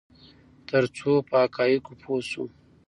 [0.67, 2.45] ترڅو په حقایقو پوه شو.